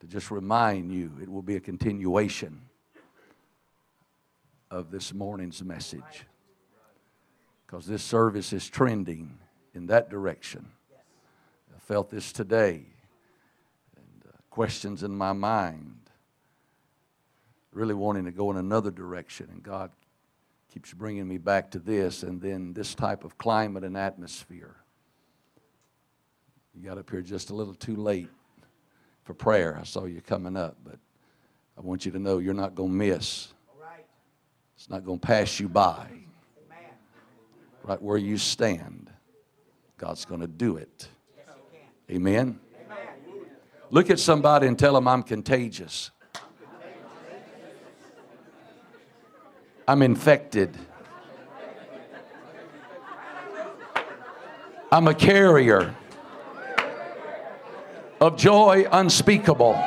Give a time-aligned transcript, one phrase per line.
[0.00, 2.60] to just remind you it will be a continuation
[4.70, 6.26] of this morning's message.
[7.66, 9.38] Because this service is trending
[9.74, 10.66] in that direction.
[11.74, 12.84] I felt this today.
[13.96, 15.98] And uh, questions in my mind.
[17.72, 19.48] Really wanting to go in another direction.
[19.50, 19.90] And God
[20.72, 24.76] keeps bringing me back to this and then this type of climate and atmosphere.
[26.74, 28.28] You got up here just a little too late
[29.26, 29.76] for prayer.
[29.78, 30.98] I saw you coming up, but
[31.76, 33.48] I want you to know you're not going to miss.
[34.76, 36.06] It's not going to pass you by.
[37.82, 39.10] Right where you stand,
[39.98, 41.08] God's going to do it.
[42.08, 42.60] Amen.
[43.90, 46.12] Look at somebody and tell them I'm contagious.
[49.88, 50.76] I'm infected.
[54.92, 55.96] I'm a carrier
[58.26, 59.80] of joy unspeakable.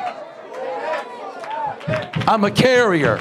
[2.26, 3.18] I'm a carrier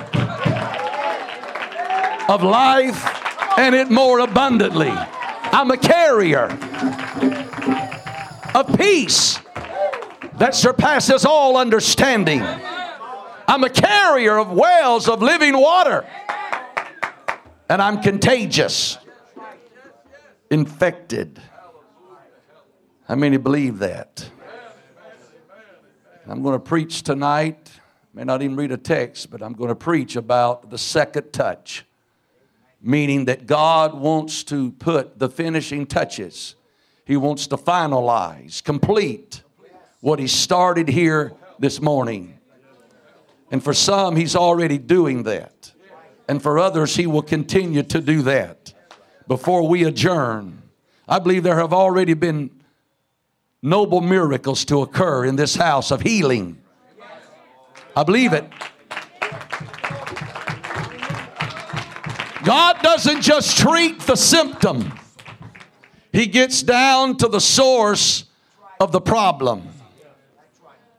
[2.30, 3.06] of life
[3.58, 4.92] and it more abundantly.
[4.92, 6.46] I'm a carrier
[8.56, 9.40] of peace
[10.38, 12.42] that surpasses all understanding.
[12.42, 16.08] I'm a carrier of wells of living water.
[17.68, 18.98] And I'm contagious,
[20.50, 21.42] infected.
[23.06, 24.30] How many believe that?
[26.30, 27.72] I'm going to preach tonight.
[28.14, 31.86] May not even read a text, but I'm going to preach about the second touch,
[32.80, 36.54] meaning that God wants to put the finishing touches.
[37.04, 39.42] He wants to finalize, complete
[40.02, 42.38] what He started here this morning.
[43.50, 45.72] And for some, He's already doing that.
[46.28, 48.72] And for others, He will continue to do that
[49.28, 50.62] before we adjourn.
[51.08, 52.52] I believe there have already been
[53.62, 56.58] noble miracles to occur in this house of healing.
[57.96, 58.46] I believe it.
[62.44, 64.94] God doesn't just treat the symptom,
[66.12, 68.26] He gets down to the source
[68.80, 69.68] of the problem.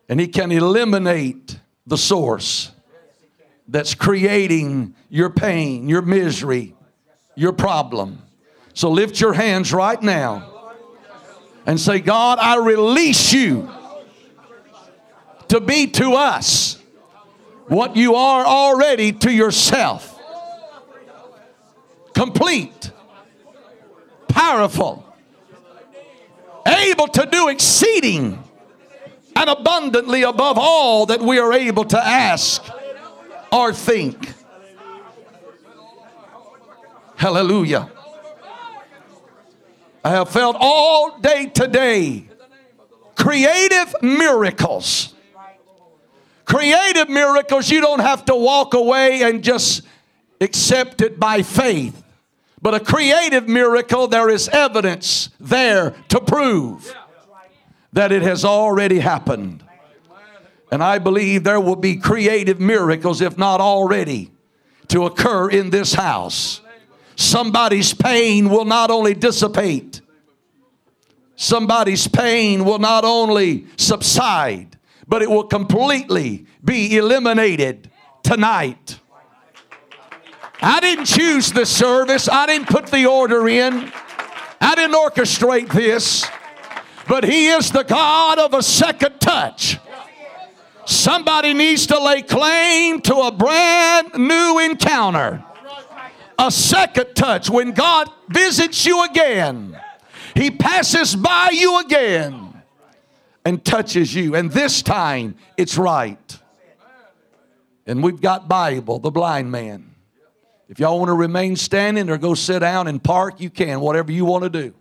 [0.09, 2.73] And He can eliminate the source
[3.69, 6.75] that's creating your pain, your misery,
[7.37, 8.21] your problem.
[8.75, 10.50] So lift your hands right now
[11.67, 13.71] and say, God, I release you
[15.49, 16.79] to be to us
[17.69, 20.21] what you are already to yourself
[22.15, 22.91] complete,
[24.29, 25.07] powerful,
[26.67, 28.43] able to do exceeding
[29.35, 32.63] and abundantly above all that we are able to ask
[33.51, 34.35] or think.
[37.17, 37.91] Hallelujah.
[40.03, 42.27] I have felt all day today
[43.17, 45.15] creative miracles.
[46.47, 49.83] Creative miracles, you don't have to walk away and just
[50.41, 52.03] accept it by faith.
[52.63, 56.95] But a creative miracle, there is evidence there to prove
[57.93, 59.63] that it has already happened.
[60.73, 64.31] And I believe there will be creative miracles, if not already,
[64.89, 66.63] to occur in this house
[67.21, 70.01] somebody's pain will not only dissipate,
[71.37, 77.91] somebody's pain will not only subside, but it will completely be eliminated
[78.23, 78.99] tonight.
[80.63, 83.93] I didn't choose the service, I didn't put the order in,
[84.61, 86.27] I didn't orchestrate this,
[87.09, 89.79] but He is the God of a second touch.
[90.87, 95.45] Somebody needs to lay claim to a brand new encounter
[96.41, 97.51] a second touch.
[97.51, 99.79] When God visits you again,
[100.35, 102.63] He passes by you again
[103.45, 104.35] and touches you.
[104.35, 106.39] And this time it's right.
[107.87, 109.95] And we've got Bible, the blind man.
[110.69, 114.13] If y'all want to remain standing or go sit down and park, you can, whatever
[114.13, 114.75] you want to do.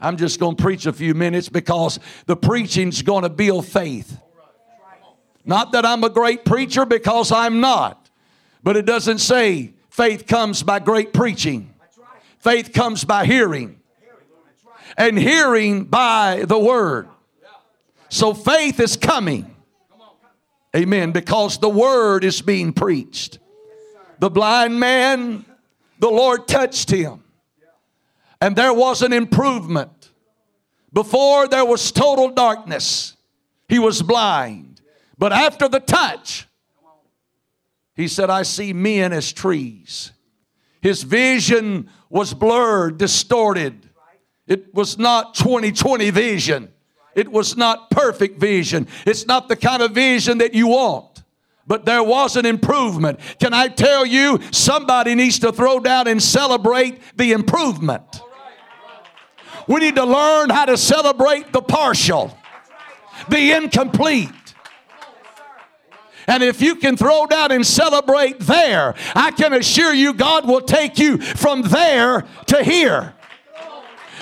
[0.00, 4.18] I'm just going to preach a few minutes because the preaching's going to build faith.
[5.44, 8.08] Not that I'm a great preacher because I'm not,
[8.62, 11.74] but it doesn't say Faith comes by great preaching.
[12.38, 13.80] Faith comes by hearing.
[14.96, 17.08] And hearing by the word.
[18.08, 19.54] So faith is coming.
[20.74, 21.10] Amen.
[21.12, 23.38] Because the word is being preached.
[24.20, 25.44] The blind man,
[25.98, 27.24] the Lord touched him.
[28.40, 30.10] And there was an improvement.
[30.92, 33.16] Before there was total darkness,
[33.68, 34.80] he was blind.
[35.18, 36.48] But after the touch,
[37.94, 40.12] he said, I see men as trees.
[40.80, 43.88] His vision was blurred, distorted.
[44.46, 46.72] It was not 2020 vision.
[47.14, 48.86] It was not perfect vision.
[49.06, 51.22] It's not the kind of vision that you want.
[51.66, 53.20] But there was an improvement.
[53.38, 58.22] Can I tell you, somebody needs to throw down and celebrate the improvement.
[59.68, 62.36] We need to learn how to celebrate the partial,
[63.28, 64.30] the incomplete.
[66.30, 70.60] And if you can throw down and celebrate there, I can assure you God will
[70.60, 73.14] take you from there to here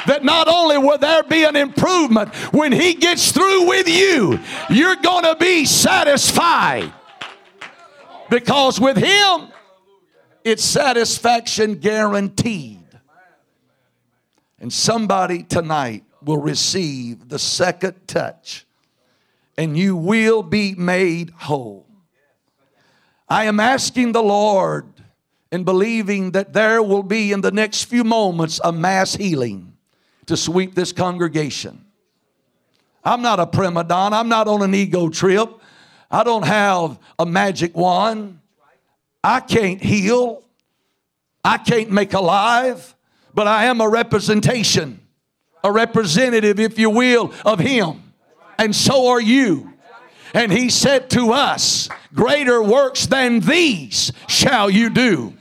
[0.07, 4.41] that not only will there be an improvement, when He gets through with you,
[4.71, 6.91] you're going to be satisfied.
[8.31, 9.49] Because with Him,
[10.45, 12.87] it's satisfaction guaranteed.
[14.59, 18.65] And somebody tonight will receive the second touch,
[19.59, 21.88] and you will be made whole.
[23.29, 24.87] I am asking the Lord
[25.53, 29.77] and believing that there will be in the next few moments a mass healing
[30.27, 31.85] to sweep this congregation.
[33.05, 35.51] I'm not a prima donna, I'm not on an ego trip.
[36.11, 38.41] I don't have a magic wand.
[39.23, 40.43] I can't heal.
[41.45, 42.95] I can't make alive,
[43.35, 45.01] but I am a representation,
[45.63, 48.13] a representative, if you will, of Him.
[48.59, 49.73] And so are you.
[50.35, 55.35] And He said to us, Greater works than these shall you do.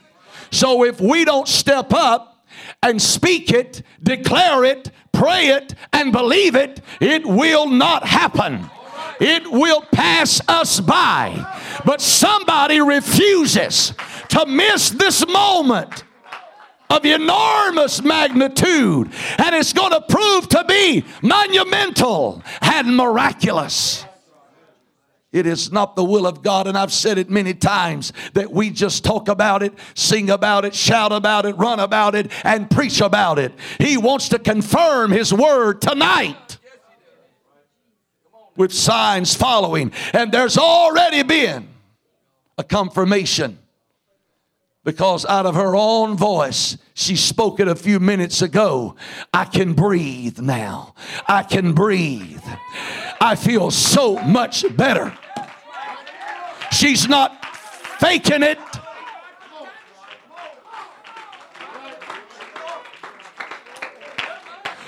[0.51, 2.45] So if we don't step up
[2.81, 8.69] and speak it, declare it, pray it, and believe it, it will not happen.
[9.19, 11.45] It will pass us by.
[11.85, 13.93] But somebody refuses
[14.29, 16.03] to miss this moment
[16.89, 24.05] of enormous magnitude, and it's going to prove to be monumental and miraculous.
[25.33, 28.69] It is not the will of God, and I've said it many times that we
[28.69, 33.01] just talk about it, sing about it, shout about it, run about it, and preach
[33.01, 33.53] about it.
[33.77, 36.57] He wants to confirm His word tonight
[38.55, 41.67] with signs following, and there's already been
[42.57, 43.59] a confirmation
[44.87, 48.95] because out of her own voice, she spoke it a few minutes ago.
[49.33, 50.95] I can breathe now.
[51.27, 52.41] I can breathe.
[53.19, 55.13] I feel so much better.
[56.71, 57.43] She's not
[57.99, 58.59] faking it.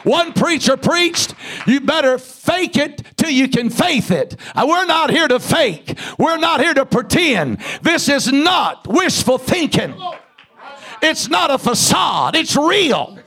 [0.03, 1.35] One preacher preached,
[1.67, 4.35] you better fake it till you can faith it.
[4.55, 5.97] Uh, we're not here to fake.
[6.17, 7.59] We're not here to pretend.
[7.81, 9.93] This is not wishful thinking.
[11.01, 12.35] It's not a facade.
[12.35, 13.19] It's real.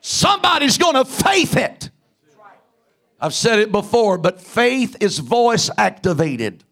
[0.00, 1.90] Somebody's going to faith it.
[3.20, 6.64] I've said it before, but faith is voice activated.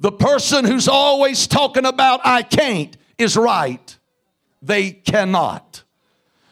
[0.00, 3.96] The person who's always talking about I can't is right.
[4.62, 5.82] They cannot.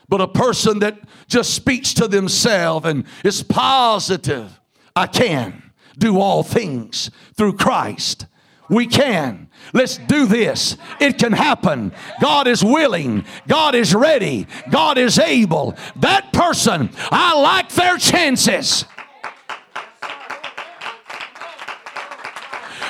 [0.09, 4.61] But a person that just speaks to themselves and is positive,
[4.95, 8.27] I can do all things through Christ.
[8.69, 9.46] We can.
[9.73, 10.77] Let's do this.
[11.01, 11.93] It can happen.
[12.21, 13.25] God is willing.
[13.47, 14.47] God is ready.
[14.71, 15.77] God is able.
[15.97, 18.85] That person, I like their chances.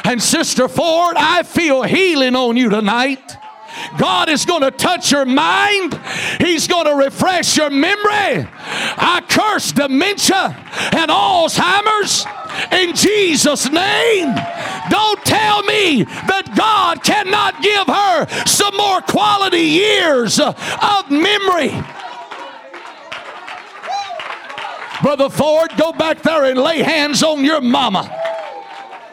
[0.05, 3.37] And Sister Ford, I feel healing on you tonight.
[3.99, 5.99] God is going to touch your mind.
[6.41, 8.49] He's going to refresh your memory.
[8.57, 10.55] I curse dementia
[10.93, 12.25] and Alzheimer's
[12.73, 14.35] in Jesus' name.
[14.91, 21.73] Don't tell me that God cannot give her some more quality years of memory.
[25.03, 28.11] Brother Ford, go back there and lay hands on your mama.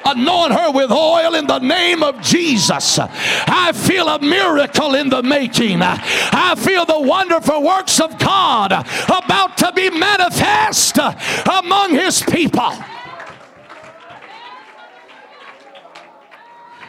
[0.05, 2.99] Anoint her with oil in the name of Jesus.
[2.99, 5.81] I feel a miracle in the making.
[5.81, 8.71] I feel the wonderful works of God
[9.05, 12.73] about to be manifest among his people.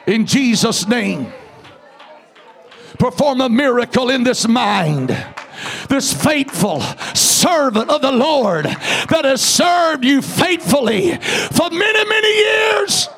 [0.07, 1.33] In Jesus' name,
[2.99, 5.17] perform a miracle in this mind
[5.89, 6.81] this faithful
[7.15, 13.09] servant of the Lord that has served you faithfully for many, many years.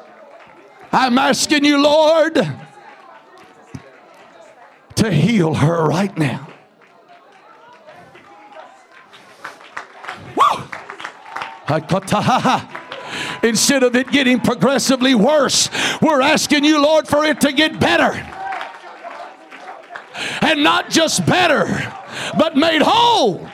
[0.92, 2.34] I'm asking you, Lord,
[4.96, 6.48] to heal her right now.
[10.36, 10.64] Woo!
[13.46, 15.70] Instead of it getting progressively worse,
[16.02, 18.12] we're asking you, Lord, for it to get better.
[20.42, 21.64] And not just better,
[22.36, 23.48] but made whole.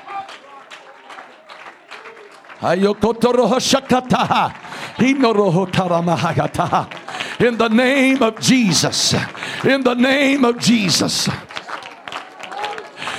[7.41, 9.15] In the name of Jesus.
[9.65, 11.29] In the name of Jesus.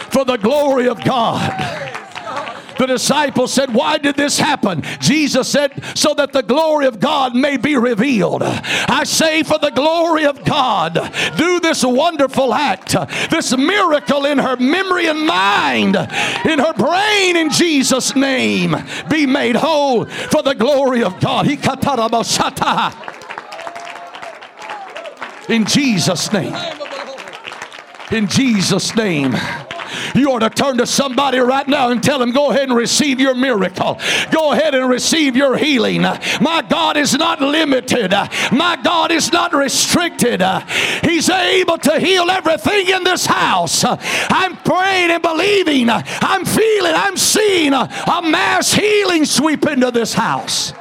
[0.10, 1.83] For the glory of God.
[2.78, 4.84] The disciples said, Why did this happen?
[5.00, 8.44] Jesus said, So that the glory of God may be revealed.
[8.44, 10.94] I say, For the glory of God,
[11.38, 12.96] do this wonderful act,
[13.30, 18.76] this miracle in her memory and mind, in her brain, in Jesus' name,
[19.10, 21.48] be made whole for the glory of God.
[25.50, 26.56] In Jesus' name.
[28.12, 29.36] In Jesus' name.
[30.16, 33.20] You ought to turn to somebody right now and tell them, go ahead and receive
[33.20, 34.00] your miracle.
[34.32, 36.02] Go ahead and receive your healing.
[36.02, 38.12] My God is not limited.
[38.52, 40.42] My God is not restricted.
[41.04, 43.84] He's able to heal everything in this house.
[43.86, 45.90] I'm praying and believing.
[45.90, 47.90] I'm feeling, I'm seeing a,
[48.24, 50.74] mass healing sweep into this house.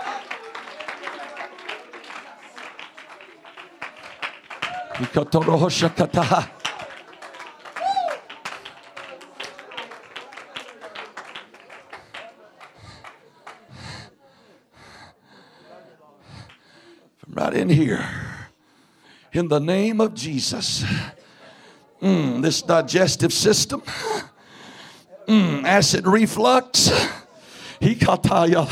[17.33, 18.07] Right in here.
[19.33, 20.85] In the name of Jesus.
[22.01, 23.81] Mm, this digestive system,
[25.27, 26.91] mm, acid reflux.
[27.81, 28.67] He kataya.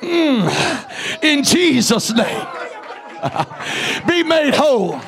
[0.00, 2.46] Mm, in Jesus' name.
[4.06, 5.00] Be made whole.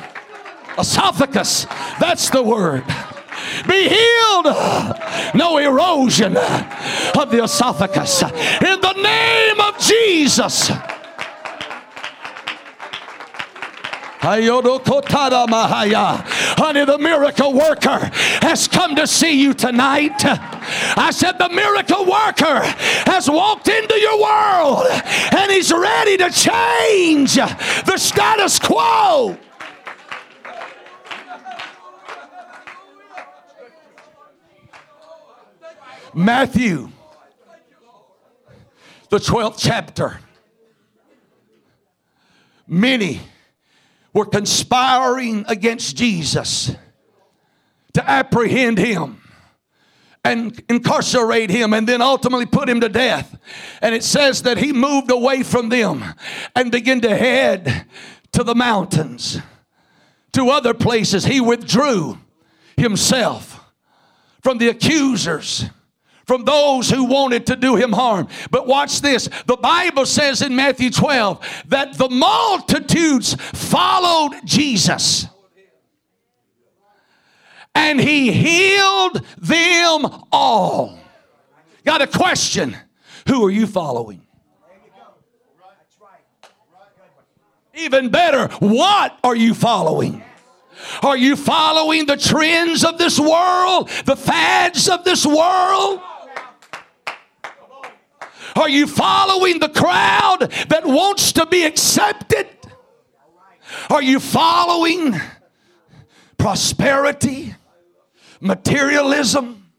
[0.77, 1.65] Esophagus,
[1.99, 2.83] that's the word
[3.67, 4.45] be healed.
[5.33, 8.21] No erosion of the esophagus.
[8.23, 10.71] In the name of Jesus.
[16.59, 17.99] Honey, the miracle worker
[18.41, 20.19] has come to see you tonight.
[20.97, 22.61] I said, the miracle worker
[23.05, 24.85] has walked into your world
[25.31, 29.37] and he's ready to change the status quo.
[36.17, 36.89] Matthew,
[39.09, 40.19] the 12th chapter.
[42.67, 43.21] Many
[44.13, 46.75] were conspiring against Jesus
[47.93, 49.21] to apprehend him
[50.23, 53.37] and incarcerate him and then ultimately put him to death.
[53.79, 56.03] And it says that he moved away from them
[56.55, 57.85] and began to head
[58.31, 59.39] to the mountains,
[60.33, 61.25] to other places.
[61.25, 62.17] He withdrew
[62.75, 63.63] himself
[64.41, 65.65] from the accusers
[66.27, 68.27] from those who wanted to do him harm.
[68.51, 69.29] But watch this.
[69.45, 75.25] The Bible says in Matthew 12 that the multitudes followed Jesus.
[77.73, 80.99] And he healed them all.
[81.85, 82.75] Got a question.
[83.27, 84.21] Who are you following?
[87.73, 90.23] Even better, what are you following?
[91.03, 96.01] Are you following the trends of this world, the fads of this world?
[98.57, 102.47] Are you following the crowd that wants to be accepted?
[103.89, 105.15] Are you following
[106.37, 107.53] prosperity,
[108.41, 109.69] materialism?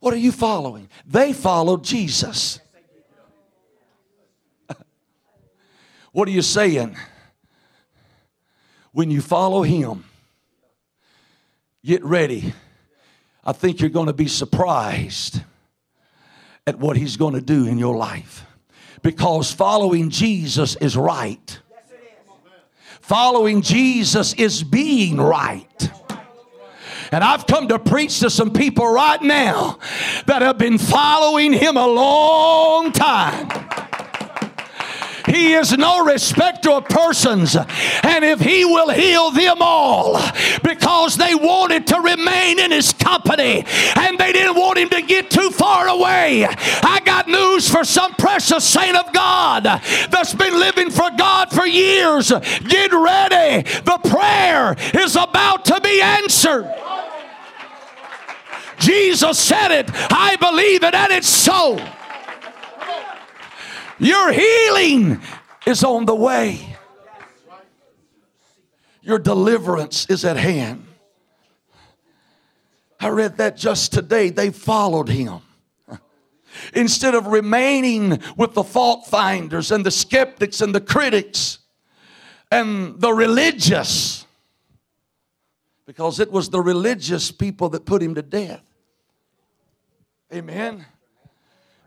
[0.00, 0.88] What are you following?
[1.06, 2.60] They followed Jesus.
[6.12, 6.96] what are you saying?
[8.92, 10.04] When you follow Him,
[11.84, 12.52] get ready.
[13.44, 15.40] I think you're going to be surprised
[16.66, 18.44] at what He's going to do in your life.
[19.02, 21.60] Because following Jesus is right.
[23.00, 25.90] Following Jesus is being right.
[27.12, 29.78] And I've come to preach to some people right now
[30.26, 33.65] that have been following Him a long time.
[35.26, 37.56] He is no respecter of persons.
[37.56, 40.20] And if He will heal them all
[40.62, 43.64] because they wanted to remain in His company
[43.96, 48.14] and they didn't want Him to get too far away, I got news for some
[48.14, 52.28] precious saint of God that's been living for God for years.
[52.28, 53.62] Get ready.
[53.62, 56.72] The prayer is about to be answered.
[58.78, 59.90] Jesus said it.
[59.92, 61.78] I believe it, and it's so.
[63.98, 65.20] Your healing
[65.66, 66.76] is on the way.
[69.02, 70.86] Your deliverance is at hand.
[72.98, 74.30] I read that just today.
[74.30, 75.40] They followed him.
[76.72, 81.58] Instead of remaining with the fault finders and the skeptics and the critics
[82.50, 84.24] and the religious,
[85.84, 88.62] because it was the religious people that put him to death.
[90.32, 90.84] Amen.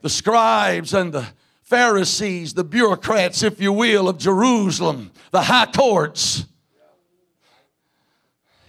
[0.01, 1.25] The scribes and the
[1.69, 6.45] Pharisees, the bureaucrats, if you will, of Jerusalem, the high courts.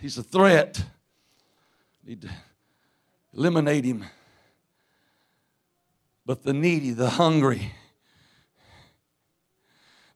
[0.03, 0.85] He's a threat.
[2.07, 2.31] Need to
[3.33, 4.05] eliminate him.
[6.27, 7.73] But the needy, the hungry,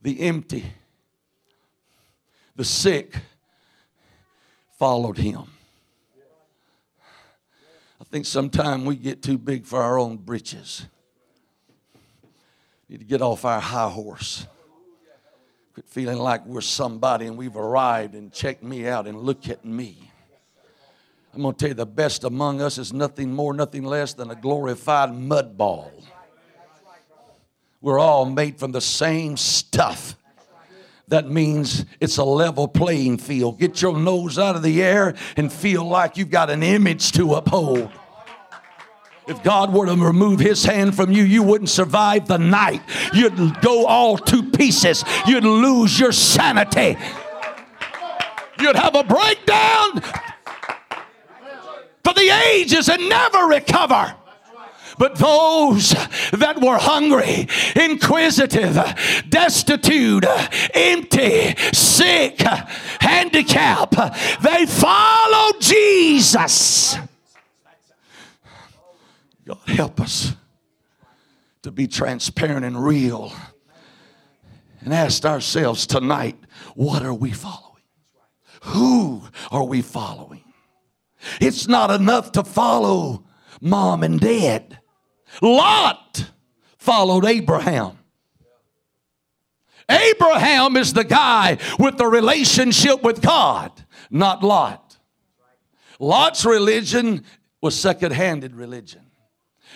[0.03, 0.67] the empty,
[2.55, 3.17] the sick
[4.79, 5.45] followed him.
[7.99, 10.85] I think sometimes we get too big for our own britches.
[12.89, 14.47] Need to get off our high horse.
[15.73, 19.65] Quit feeling like we're somebody and we've arrived and check me out and look at
[19.65, 20.11] me.
[21.35, 24.31] I'm going to tell you the best among us is nothing more, nothing less than
[24.31, 25.93] a glorified mud ball.
[27.81, 30.17] We're all made from the same stuff.
[31.09, 33.59] That means it's a level playing field.
[33.59, 37.35] Get your nose out of the air and feel like you've got an image to
[37.35, 37.91] uphold.
[39.27, 42.83] If God were to remove his hand from you, you wouldn't survive the night.
[43.15, 45.03] You'd go all to pieces.
[45.27, 46.99] You'd lose your sanity.
[48.61, 50.03] You'd have a breakdown
[52.05, 54.15] for the ages and never recover.
[54.97, 55.91] But those
[56.33, 58.75] that were hungry, inquisitive,
[59.29, 60.25] destitute,
[60.73, 62.39] empty, sick,
[63.01, 63.97] handicapped,
[64.43, 66.97] they followed Jesus.
[69.47, 70.35] God, help us
[71.63, 73.33] to be transparent and real
[74.81, 76.37] and ask ourselves tonight
[76.75, 77.83] what are we following?
[78.63, 80.45] Who are we following?
[81.41, 83.25] It's not enough to follow
[83.61, 84.79] mom and dad.
[85.43, 86.31] Lot
[86.79, 87.99] followed Abraham.
[89.89, 93.71] Abraham is the guy with the relationship with God,
[94.11, 94.97] not Lot.
[95.99, 97.25] Lot's religion
[97.61, 99.04] was second handed religion.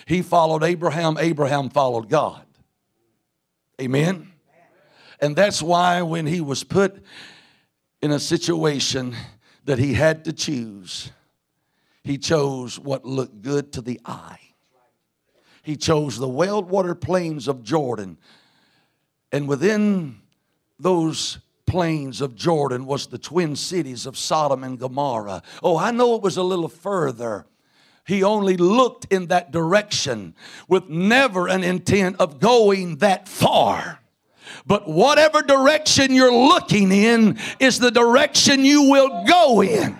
[0.09, 2.47] He followed Abraham, Abraham followed God.
[3.79, 4.33] Amen?
[5.21, 7.05] And that's why when he was put
[8.01, 9.15] in a situation
[9.67, 11.13] that he had to choose,
[12.03, 14.41] he chose what looked good to the eye.
[15.63, 18.17] He chose the well watered plains of Jordan.
[19.31, 20.23] And within
[20.79, 25.43] those plains of Jordan was the twin cities of Sodom and Gomorrah.
[25.63, 27.45] Oh, I know it was a little further
[28.09, 30.35] he only looked in that direction
[30.67, 34.01] with never an intent of going that far.
[34.67, 39.99] But whatever direction you're looking in is the direction you will go in.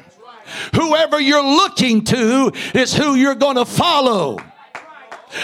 [0.75, 4.39] Whoever you're looking to is who you're going to follow.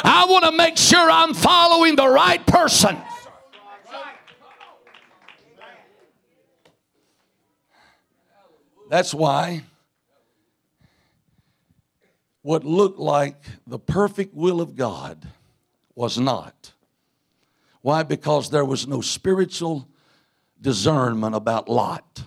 [0.02, 2.96] I want to make sure I'm following the right person.
[8.88, 9.64] That's why
[12.44, 15.26] what looked like the perfect will of God
[15.94, 16.74] was not.
[17.80, 18.02] Why?
[18.02, 19.88] Because there was no spiritual
[20.60, 22.24] discernment about Lot.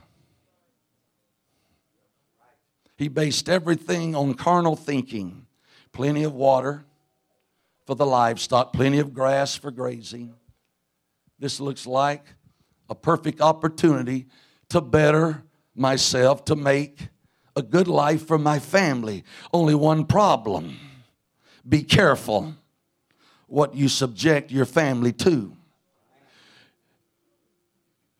[2.97, 5.45] He based everything on carnal thinking
[5.91, 6.84] plenty of water
[7.86, 10.34] for the livestock, plenty of grass for grazing.
[11.38, 12.25] This looks like
[12.89, 14.25] a perfect opportunity
[14.69, 15.43] to better
[15.75, 17.10] myself, to make
[17.58, 19.24] a good life for my family.
[19.52, 20.78] Only one problem
[21.67, 22.54] be careful
[23.48, 25.52] what you subject your family to.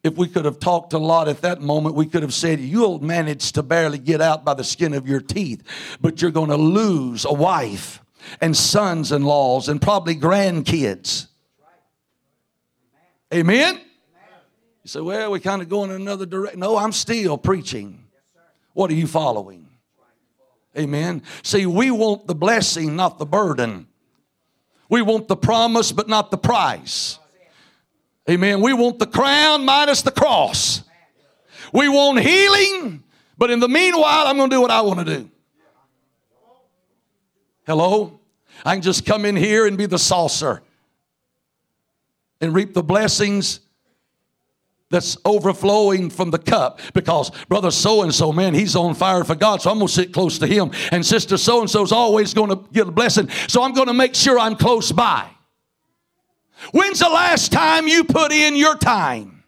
[0.04, 3.00] If we could have talked a lot at that moment, we could have said, You'll
[3.00, 5.64] manage to barely get out by the skin of your teeth,
[6.02, 8.02] but you're going to lose a wife
[8.42, 11.28] and sons in laws and probably grandkids.
[13.34, 13.76] Amen?
[14.84, 16.60] You say, Well, we're kind of go in another direction.
[16.60, 18.07] No, I'm still preaching.
[18.78, 19.66] What are you following?
[20.78, 21.24] Amen.
[21.42, 23.88] See, we want the blessing, not the burden.
[24.88, 27.18] We want the promise, but not the price.
[28.30, 28.62] Amen.
[28.62, 30.84] We want the crown minus the cross.
[31.74, 33.04] We want healing,
[33.36, 35.32] but in the meanwhile, I'm going to do what I want to do.
[37.66, 38.20] Hello?
[38.64, 40.62] I can just come in here and be the saucer
[42.40, 43.62] and reap the blessings
[44.90, 49.36] that's overflowing from the cup because brother so and so, man, he's on fire for
[49.36, 50.72] God, so I'm going to sit close to him.
[50.92, 53.88] And sister so and so is always going to get a blessing, so I'm going
[53.88, 55.30] to make sure I'm close by.
[56.72, 59.44] When's the last time you put in your time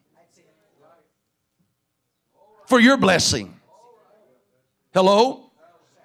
[2.67, 3.60] for your blessing?
[4.93, 5.48] Hello?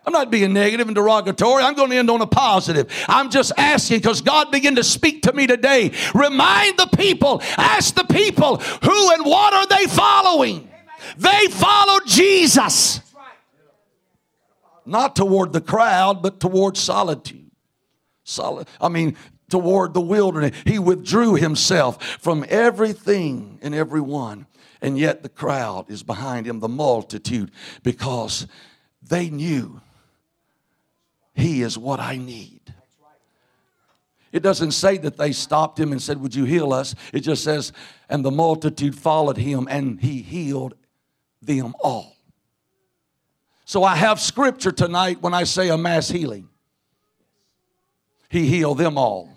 [0.06, 1.62] I'm not being negative and derogatory.
[1.62, 2.92] I'm going to end on a positive.
[3.08, 5.92] I'm just asking because God began to speak to me today.
[6.14, 10.68] Remind the people, ask the people, who and what are they following?
[11.16, 13.00] They followed Jesus.
[14.86, 17.50] Not toward the crowd, but toward solitude.
[18.80, 19.16] I mean,
[19.48, 20.56] toward the wilderness.
[20.66, 24.46] He withdrew himself from everything and everyone
[24.80, 27.50] And yet the crowd is behind him, the multitude,
[27.82, 28.46] because
[29.00, 29.80] they knew
[31.35, 32.61] he is what I need.
[34.33, 36.94] It doesn't say that they stopped him and said, Would you heal us?
[37.12, 37.73] It just says,
[38.09, 40.75] And the multitude followed him, and he healed
[41.40, 42.16] them all.
[43.64, 46.49] So I have scripture tonight when I say a mass healing.
[48.29, 49.31] He healed them all.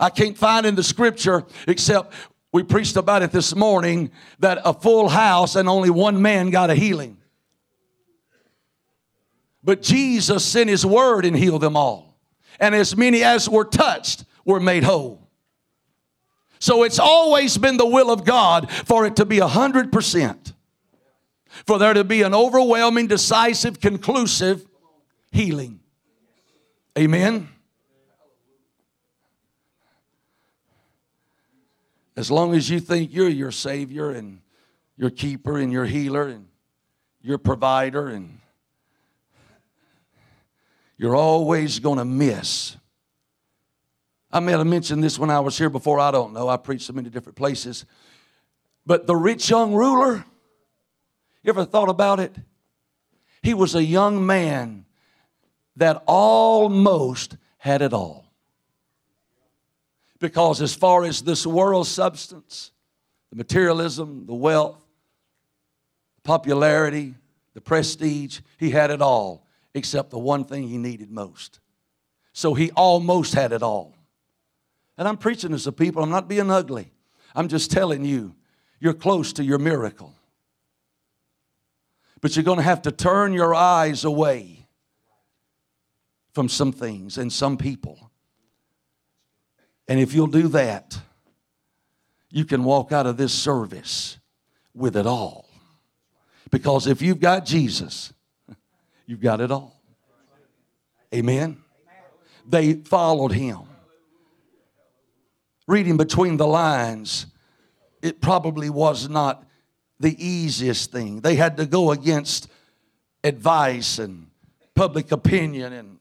[0.00, 2.14] I can't find in the scripture except
[2.52, 6.70] we preached about it this morning that a full house and only one man got
[6.70, 7.15] a healing.
[9.66, 12.06] But Jesus sent his word and healed them all
[12.58, 15.28] and as many as were touched were made whole.
[16.58, 20.54] So it's always been the will of God for it to be a hundred percent,
[21.66, 24.66] for there to be an overwhelming, decisive, conclusive
[25.32, 25.80] healing.
[26.98, 27.48] Amen.
[32.16, 34.40] As long as you think you're your Savior and
[34.96, 36.46] your keeper and your healer and
[37.20, 38.35] your provider and
[40.98, 42.76] you're always going to miss.
[44.30, 46.00] I may have mentioned this when I was here before.
[46.00, 46.48] I don't know.
[46.48, 47.84] I preached so many different places.
[48.84, 50.24] But the rich young ruler,
[51.42, 52.34] you ever thought about it?
[53.42, 54.84] He was a young man
[55.76, 58.24] that almost had it all.
[60.18, 62.72] Because as far as this world's substance,
[63.30, 64.78] the materialism, the wealth,
[66.24, 67.14] popularity,
[67.54, 69.45] the prestige, he had it all
[69.76, 71.60] except the one thing he needed most.
[72.32, 73.94] So he almost had it all.
[74.96, 76.92] And I'm preaching this to people, I'm not being ugly.
[77.34, 78.34] I'm just telling you,
[78.80, 80.14] you're close to your miracle.
[82.22, 84.66] But you're going to have to turn your eyes away
[86.32, 88.10] from some things and some people.
[89.86, 90.98] And if you'll do that,
[92.30, 94.18] you can walk out of this service
[94.74, 95.46] with it all.
[96.50, 98.14] Because if you've got Jesus,
[99.06, 99.80] You've got it all.
[101.14, 101.58] Amen.
[102.48, 103.60] They followed him.
[105.68, 107.26] Reading between the lines,
[108.02, 109.44] it probably was not
[109.98, 111.20] the easiest thing.
[111.20, 112.48] They had to go against
[113.24, 114.28] advice and
[114.74, 115.98] public opinion and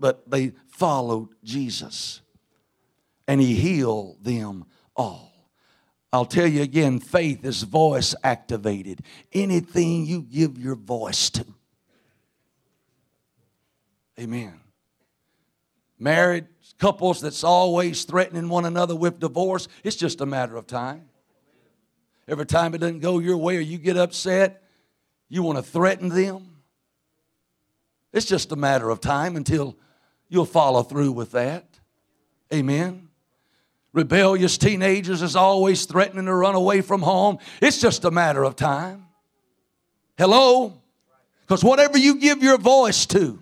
[0.00, 2.20] but they followed Jesus.
[3.26, 5.32] And he healed them all.
[6.12, 9.00] I'll tell you again, faith is voice activated.
[9.32, 11.46] Anything you give your voice to
[14.18, 14.60] Amen.
[15.98, 16.46] Married
[16.78, 21.08] couples that's always threatening one another with divorce, it's just a matter of time.
[22.26, 24.62] Every time it doesn't go your way or you get upset,
[25.28, 26.56] you want to threaten them.
[28.12, 29.76] It's just a matter of time until
[30.28, 31.66] you'll follow through with that.
[32.52, 33.08] Amen.
[33.92, 37.38] Rebellious teenagers is always threatening to run away from home.
[37.60, 39.06] It's just a matter of time.
[40.16, 40.80] Hello?
[41.42, 43.38] Because whatever you give your voice to,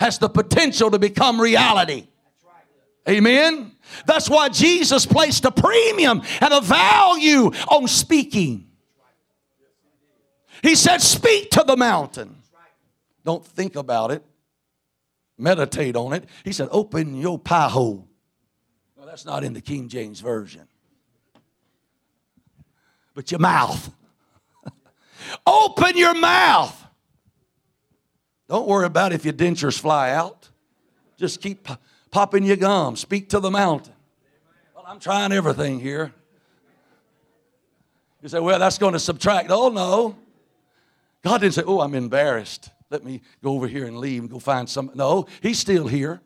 [0.00, 2.08] has the potential to become reality.
[3.08, 3.72] Amen.
[4.06, 8.66] That's why Jesus placed a premium and a value on speaking.
[10.62, 12.36] He said, Speak to the mountain.
[13.24, 14.24] Don't think about it,
[15.36, 16.24] meditate on it.
[16.44, 18.08] He said, Open your pie hole.
[18.96, 20.66] Well, that's not in the King James Version,
[23.14, 23.90] but your mouth.
[25.46, 26.79] Open your mouth.
[28.50, 30.48] Don't worry about if your dentures fly out.
[31.16, 31.68] Just keep
[32.10, 32.96] popping your gum.
[32.96, 33.92] Speak to the mountain.
[34.74, 36.12] Well, I'm trying everything here.
[38.20, 39.52] You say, well, that's going to subtract.
[39.52, 40.16] Oh, no.
[41.22, 42.70] God didn't say, oh, I'm embarrassed.
[42.90, 44.90] Let me go over here and leave and go find some.
[44.96, 46.20] No, He's still here.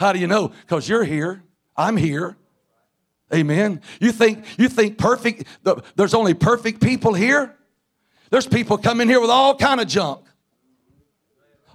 [0.00, 0.48] How do you know?
[0.48, 1.44] Because you're here.
[1.76, 2.36] I'm here.
[3.32, 3.80] Amen.
[4.00, 5.44] You think you think perfect?
[5.94, 7.54] There's only perfect people here.
[8.30, 10.25] There's people coming here with all kind of junk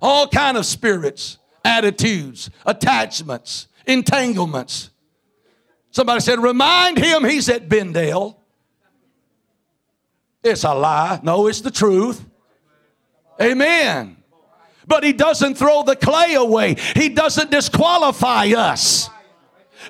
[0.02, 4.90] all kind of spirits, attitudes, attachments, entanglements.
[5.92, 8.38] Somebody said, remind him he's at Bendale.
[10.44, 11.20] It's a lie.
[11.22, 12.24] No, it's the truth.
[13.40, 14.18] Amen.
[14.88, 16.76] But he doesn't throw the clay away.
[16.96, 19.10] He doesn't disqualify us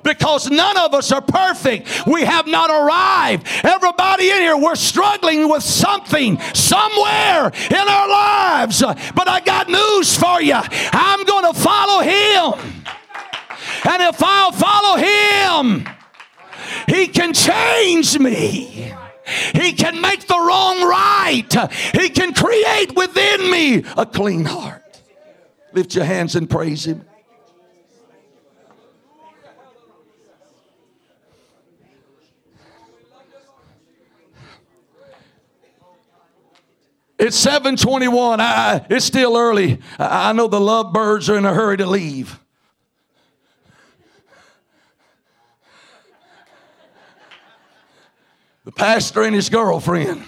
[0.02, 2.06] because none of us are perfect.
[2.06, 3.46] We have not arrived.
[3.64, 8.82] Everybody in here, we're struggling with something somewhere in our lives.
[9.14, 10.54] But I got news for you.
[10.56, 12.84] I'm going to follow him.
[13.84, 15.88] And if I'll follow him,
[16.88, 18.92] he can change me.
[19.54, 21.70] He can make the wrong right.
[21.92, 24.82] He can create within me a clean heart.
[25.72, 27.04] Lift your hands and praise him.
[37.22, 38.40] It's 721.
[38.40, 39.78] I, it's still early.
[39.96, 42.36] I, I know the lovebirds are in a hurry to leave.
[48.64, 50.24] The pastor and his girlfriend.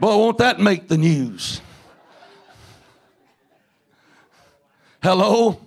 [0.00, 1.60] Boy, won't that make the news?
[5.02, 5.60] Hello?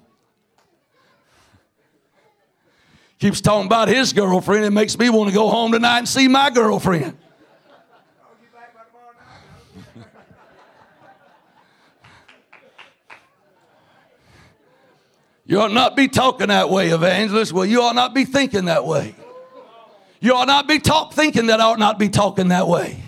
[3.20, 4.66] Keeps talking about his girlfriend.
[4.66, 7.16] It makes me want to go home tonight and see my girlfriend.
[15.48, 17.54] You ought not be talking that way, evangelist.
[17.54, 19.16] Well, you ought not be thinking that way.
[20.20, 23.02] You ought not be talk thinking that I ought not be talking that way.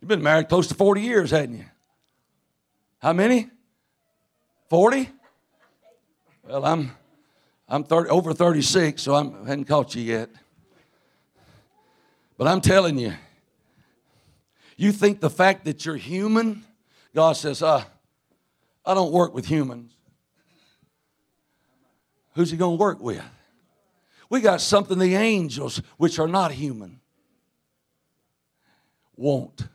[0.00, 1.64] You've been married close to 40 years, hadn't you?
[3.00, 3.50] How many?
[4.68, 5.10] 40?
[6.46, 6.92] Well, I'm
[7.68, 10.28] I'm 30, over 36, so I'm, I hadn't caught you yet.
[12.36, 13.14] But I'm telling you,
[14.76, 16.62] you think the fact that you're human,
[17.14, 17.84] God says, uh,
[18.84, 19.92] I don't work with humans.
[22.34, 23.22] Who's he going to work with?
[24.28, 27.00] We got something the angels, which are not human,
[29.16, 29.68] won't,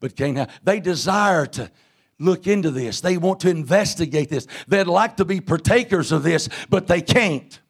[0.00, 0.60] but can't have.
[0.64, 1.70] They desire to
[2.18, 3.00] look into this.
[3.00, 4.46] They want to investigate this.
[4.66, 7.60] They'd like to be partakers of this, but they can't.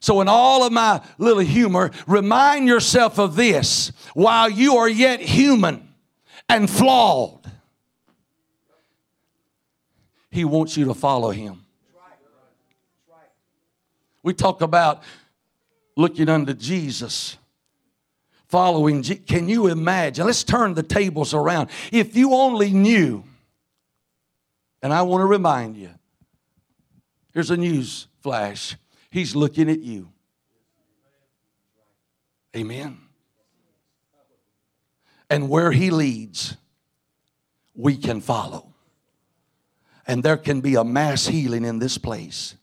[0.00, 5.20] So, in all of my little humor, remind yourself of this while you are yet
[5.20, 5.88] human
[6.48, 7.39] and flawed,
[10.30, 11.64] He wants you to follow Him.
[14.22, 15.02] We talk about
[15.96, 17.36] looking unto Jesus
[18.48, 19.02] following.
[19.02, 20.26] Can you imagine?
[20.26, 21.70] Let's turn the tables around.
[21.90, 23.24] If you only knew,
[24.82, 25.90] and I want to remind you
[27.32, 28.76] here's a news flash.
[29.10, 30.10] He's looking at you.
[32.56, 32.98] Amen.
[35.28, 36.56] And where He leads,
[37.74, 38.69] we can follow.
[40.10, 42.56] And there can be a mass healing in this place.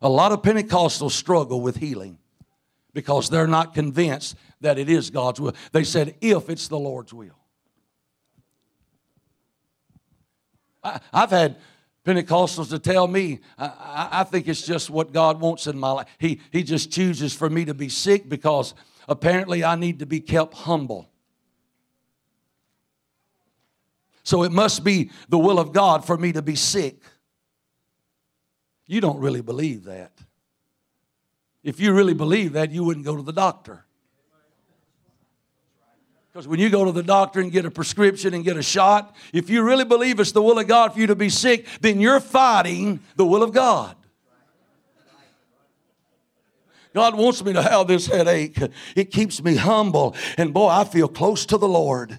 [0.00, 2.18] A lot of Pentecostals struggle with healing
[2.94, 5.56] because they're not convinced that it is God's will.
[5.72, 7.36] They said, if it's the Lord's will.
[10.84, 11.56] I, have had
[12.04, 16.06] Pentecostals to tell me, I, I, think it's just what God wants in my life.
[16.18, 18.72] He, he just chooses for me to be sick because
[19.08, 21.10] apparently I need to be kept humble.
[24.28, 27.00] So it must be the will of God for me to be sick.
[28.86, 30.12] You don't really believe that.
[31.64, 33.86] If you really believe that, you wouldn't go to the doctor.
[36.30, 39.16] Because when you go to the doctor and get a prescription and get a shot,
[39.32, 41.98] if you really believe it's the will of God for you to be sick, then
[41.98, 43.96] you're fighting the will of God.
[46.92, 48.58] God wants me to have this headache.
[48.94, 50.14] It keeps me humble.
[50.36, 52.18] And boy, I feel close to the Lord.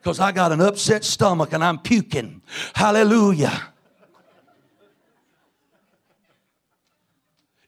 [0.00, 2.42] Because I got an upset stomach and I'm puking.
[2.74, 3.70] Hallelujah.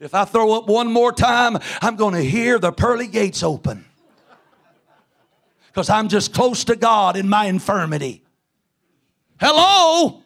[0.01, 3.85] If I throw up one more time, I'm going to hear the pearly gates open.
[5.67, 8.23] Because I'm just close to God in my infirmity.
[9.39, 10.23] Hello?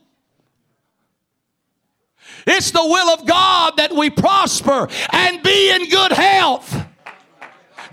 [2.47, 6.87] It's the will of God that we prosper and be in good health.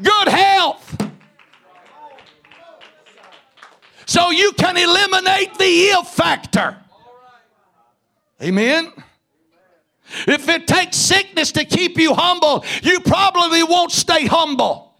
[0.02, 0.83] Good health.
[4.14, 6.78] So you can eliminate the if factor.
[8.40, 8.94] Amen.
[10.28, 14.94] If it takes sickness to keep you humble, you probably won't stay humble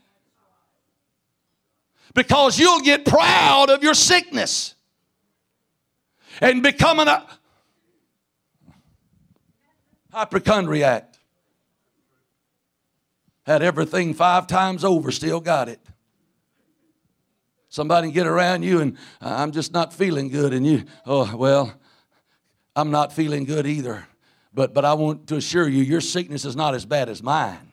[2.16, 4.74] because you'll get proud of your sickness
[6.42, 7.26] and becoming a uh,
[10.12, 11.14] hypochondriac.
[13.46, 15.83] Had everything five times over, still got it.
[17.74, 21.74] Somebody get around you and I'm just not feeling good, and you, oh, well,
[22.76, 24.06] I'm not feeling good either.
[24.54, 27.72] But, but I want to assure you, your sickness is not as bad as mine.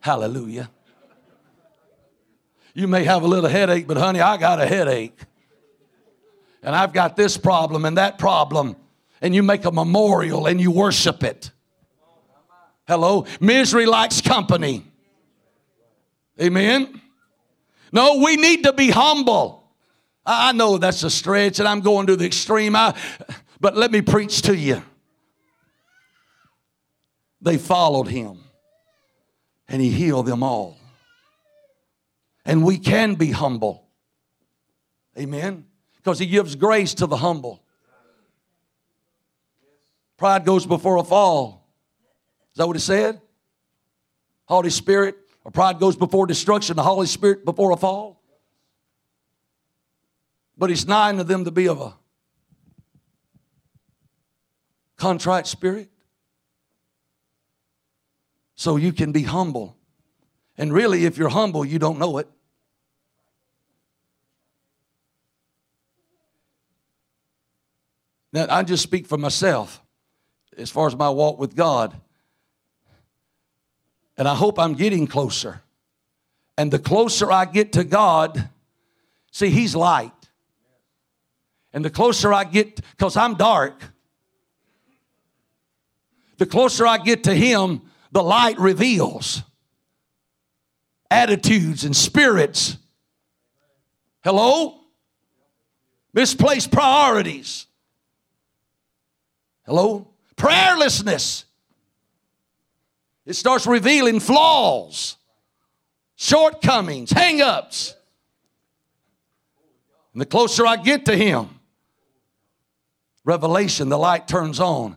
[0.00, 0.70] Hallelujah.
[2.72, 5.18] You may have a little headache, but honey, I got a headache.
[6.62, 8.74] And I've got this problem and that problem.
[9.20, 11.50] And you make a memorial and you worship it.
[12.88, 13.26] Hello?
[13.38, 14.90] Misery likes company.
[16.40, 17.02] Amen?
[17.94, 19.70] No, we need to be humble.
[20.26, 22.94] I know that's a stretch and I'm going to the extreme, I,
[23.60, 24.82] but let me preach to you
[27.44, 28.38] they followed him
[29.68, 30.78] and he healed them all.
[32.46, 33.86] And we can be humble.
[35.18, 35.66] Amen.
[35.96, 37.62] Because he gives grace to the humble.
[40.16, 41.68] Pride goes before a fall.
[42.52, 43.20] Is that what he said?
[44.46, 48.22] Holy Spirit, Or pride goes before destruction, the Holy Spirit before a fall.
[50.56, 51.94] But it's nigh unto them to be of a
[54.96, 55.90] contrite spirit.
[58.54, 59.76] So you can be humble.
[60.56, 62.28] And really, if you're humble, you don't know it.
[68.32, 69.82] Now, I just speak for myself
[70.56, 72.00] as far as my walk with God.
[74.16, 75.62] And I hope I'm getting closer.
[76.56, 78.48] And the closer I get to God,
[79.32, 80.12] see, He's light.
[81.72, 83.82] And the closer I get, because I'm dark,
[86.38, 89.42] the closer I get to Him, the light reveals
[91.10, 92.76] attitudes and spirits.
[94.22, 94.80] Hello?
[96.12, 97.66] Misplaced priorities.
[99.66, 100.08] Hello?
[100.36, 101.43] Prayerlessness.
[103.26, 105.16] It starts revealing flaws,
[106.16, 107.94] shortcomings, hang ups.
[110.12, 111.48] And the closer I get to Him,
[113.24, 114.96] revelation, the light turns on.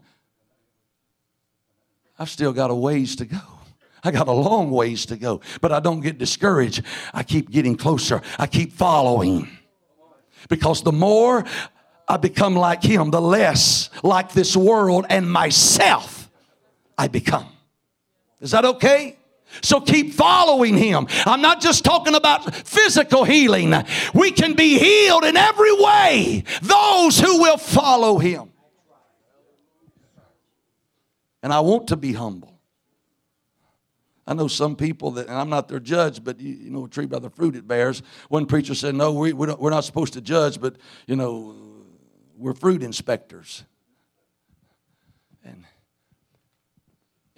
[2.19, 3.39] I've still got a ways to go.
[4.03, 6.83] I got a long ways to go, but I don't get discouraged.
[7.13, 8.21] I keep getting closer.
[8.37, 9.49] I keep following.
[10.49, 11.45] Because the more
[12.07, 16.29] I become like Him, the less like this world and myself
[16.97, 17.56] I become.
[18.39, 19.17] Is that okay?
[19.61, 21.07] So keep following him.
[21.25, 23.73] I'm not just talking about physical healing.
[24.13, 26.43] We can be healed in every way.
[26.61, 28.51] Those who will follow him.
[31.41, 32.59] And I want to be humble.
[34.27, 36.89] I know some people that, and I'm not their judge, but you, you know, a
[36.89, 38.03] tree by the fruit it bears.
[38.27, 41.55] One preacher said, No, we, we we're not supposed to judge, but, you know,
[42.35, 43.63] we're fruit inspectors.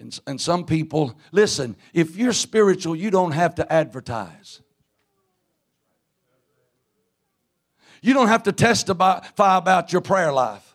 [0.00, 4.62] And, and some people, listen, if you're spiritual, you don't have to advertise.
[8.02, 10.74] You don't have to testify about your prayer life,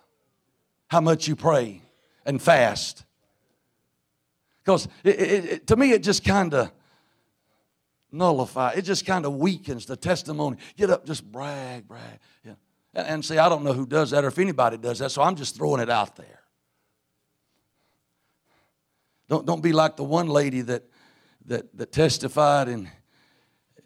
[0.88, 1.81] how much you pray
[2.25, 3.03] and fast.
[4.63, 6.71] Because to me, it just kind of
[8.11, 10.57] nullifies, it just kind of weakens the testimony.
[10.77, 12.19] Get up, just brag, brag.
[12.43, 12.53] Yeah.
[12.93, 15.23] And, and see, I don't know who does that or if anybody does that, so
[15.23, 16.35] I'm just throwing it out there.
[19.27, 20.83] Don't, don't be like the one lady that,
[21.45, 22.89] that, that testified, and,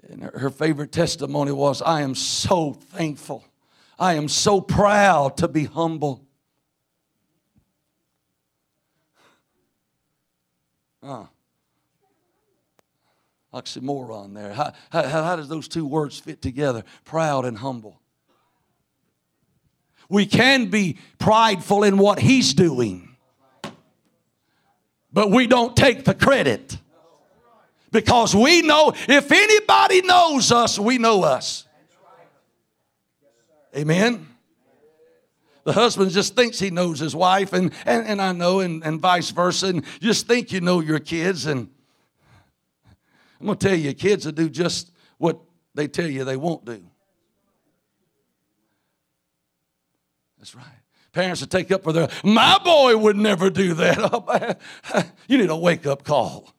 [0.09, 3.45] and her favorite testimony was I am so thankful.
[3.97, 6.25] I am so proud to be humble.
[11.01, 11.25] Uh,
[13.53, 14.53] oxymoron there.
[14.53, 16.83] How, how, how does those two words fit together?
[17.03, 18.01] Proud and humble.
[20.09, 23.08] We can be prideful in what He's doing,
[25.11, 26.77] but we don't take the credit.
[27.91, 31.65] Because we know, if anybody knows us, we know us.
[33.75, 34.27] Amen.
[35.63, 38.99] The husband just thinks he knows his wife, and, and, and I know, and, and
[38.99, 39.67] vice versa.
[39.67, 41.45] And just think you know your kids.
[41.45, 41.69] And
[43.39, 45.39] I'm going to tell you, kids will do just what
[45.75, 46.83] they tell you they won't do.
[50.37, 50.65] That's right.
[51.11, 54.59] Parents will take up for their, my boy would never do that.
[54.91, 56.53] Oh, you need a wake up call.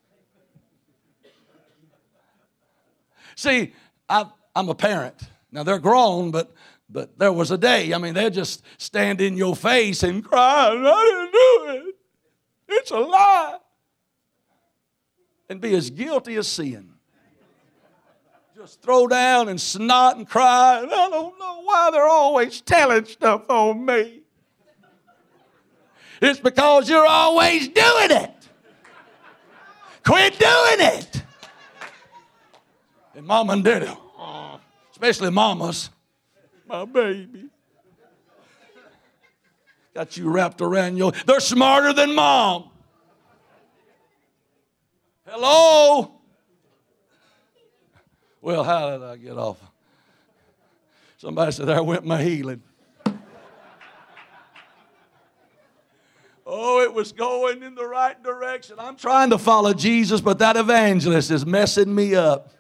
[3.34, 3.72] See,
[4.08, 5.16] I, I'm a parent.
[5.50, 6.52] Now they're grown, but
[6.92, 10.70] but there was a day, I mean, they'd just stand in your face and cry,
[10.70, 11.94] I didn't do it.
[12.68, 13.58] It's a lie.
[15.48, 16.94] And be as guilty as sin.
[18.56, 23.04] Just throw down and snot and cry, and I don't know why they're always telling
[23.04, 24.19] stuff on me.
[26.20, 28.34] It's because you're always doing it.
[30.04, 31.22] Quit doing it.
[33.14, 33.90] And mom and daddy,
[34.92, 35.90] especially mamas,
[36.66, 37.48] my baby.
[39.94, 41.12] Got you wrapped around your.
[41.26, 42.70] They're smarter than mom.
[45.26, 46.20] Hello?
[48.40, 49.58] Well, how did I get off?
[51.18, 52.62] Somebody said, There went my healing.
[56.52, 58.74] Oh, it was going in the right direction.
[58.76, 62.52] I'm trying to follow Jesus, but that evangelist is messing me up.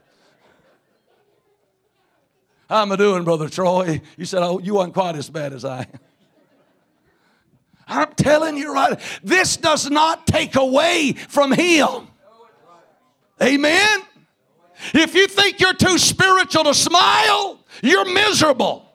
[2.68, 4.00] How am I doing, Brother Troy?
[4.16, 6.00] You said, Oh, you weren't quite as bad as I am.
[7.88, 12.06] I'm telling you right, this does not take away from Him.
[13.42, 14.02] Amen?
[14.94, 18.88] If you think you're too spiritual to smile, you're miserable.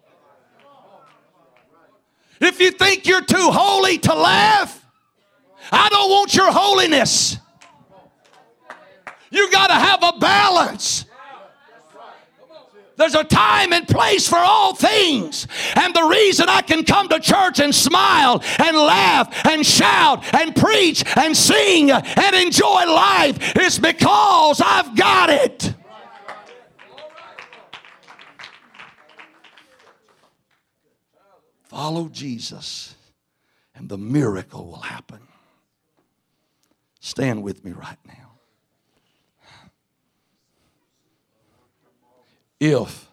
[2.39, 4.83] If you think you're too holy to laugh,
[5.71, 7.37] I don't want your holiness.
[9.31, 11.05] You got to have a balance.
[12.97, 15.47] There's a time and place for all things.
[15.75, 20.55] And the reason I can come to church and smile and laugh and shout and
[20.55, 25.73] preach and sing and enjoy life is because I've got it.
[31.63, 32.95] Follow Jesus,
[33.75, 35.19] and the miracle will happen.
[37.05, 38.31] Stand with me right now.
[42.59, 43.07] if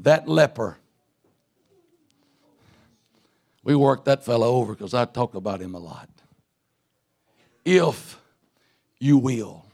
[0.00, 0.78] that leper,
[3.62, 6.08] we worked that fellow over because I talk about him a lot.
[7.64, 8.18] If
[8.98, 9.64] you will,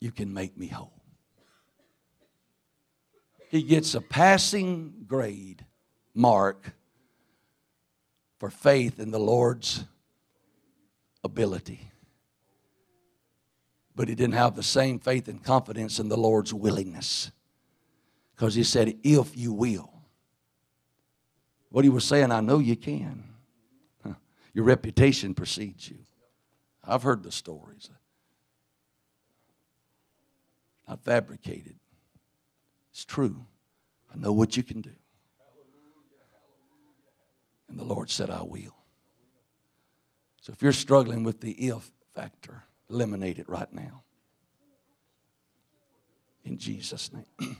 [0.00, 1.02] you can make me whole.
[3.50, 5.66] He gets a passing grade
[6.14, 6.72] mark
[8.38, 9.84] for faith in the Lord's
[11.26, 11.90] ability
[13.96, 17.32] but he didn't have the same faith and confidence in the Lord's willingness.
[18.34, 19.90] Because he said, If you will.
[21.70, 23.24] What he was saying, I know you can.
[24.52, 25.98] Your reputation precedes you.
[26.84, 27.90] I've heard the stories.
[30.86, 31.76] Not fabricated.
[32.92, 33.44] It's true.
[34.14, 34.92] I know what you can do.
[37.68, 38.76] And the Lord said, I will.
[40.46, 44.02] So if you're struggling with the if factor, Eliminate it right now.
[46.44, 47.56] In Jesus' name.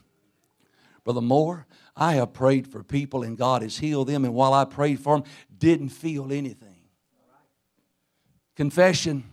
[1.05, 1.67] Brother Moore,
[1.97, 5.17] I have prayed for people and God has healed them, and while I prayed for
[5.17, 6.77] them, didn't feel anything.
[8.55, 9.25] Confession.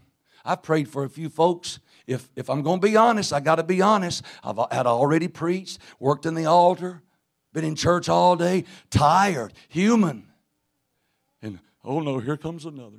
[0.43, 1.79] I've prayed for a few folks.
[2.05, 4.23] If, if I'm going to be honest, I got to be honest.
[4.43, 7.01] I've had already preached, worked in the altar,
[7.53, 10.27] been in church all day, tired, human.
[11.41, 12.97] And oh no, here comes another.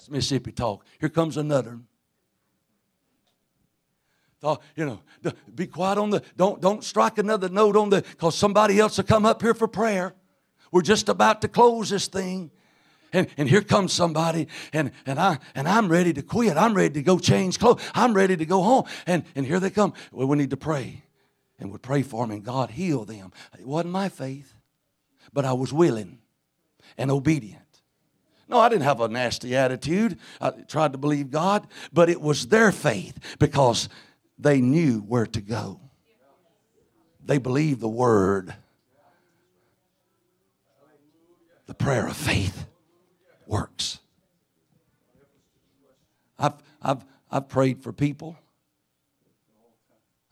[0.00, 0.86] That's Mississippi talk.
[0.98, 1.78] Here comes another.
[4.40, 5.02] Thought, you know,
[5.54, 9.04] be quiet on the, don't, don't strike another note on the, because somebody else will
[9.04, 10.14] come up here for prayer.
[10.72, 12.50] We're just about to close this thing.
[13.12, 16.56] And, and here comes somebody, and, and, I, and I'm ready to quit.
[16.56, 17.82] I'm ready to go change clothes.
[17.94, 18.84] I'm ready to go home.
[19.06, 19.92] And, and here they come.
[20.12, 21.02] Well, we need to pray.
[21.58, 23.32] And we pray for them, and God heal them.
[23.58, 24.54] It wasn't my faith,
[25.30, 26.20] but I was willing
[26.96, 27.59] and obedient.
[28.50, 30.18] No, I didn't have a nasty attitude.
[30.40, 33.88] I tried to believe God, but it was their faith because
[34.40, 35.80] they knew where to go.
[37.24, 38.52] They believed the word.
[41.66, 42.66] The prayer of faith
[43.46, 44.00] works.
[46.36, 48.36] I've, I've, I've prayed for people.